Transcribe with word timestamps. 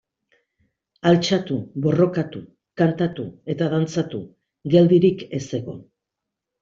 Altxatu, 1.09 1.57
borrokatu, 1.83 2.41
kantatu 2.83 3.27
eta 3.55 3.69
dantzatu, 3.75 4.23
geldirik 4.77 5.23
ez 5.41 5.47
egon. 5.61 5.85